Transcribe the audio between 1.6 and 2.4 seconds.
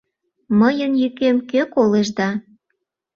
колеш да?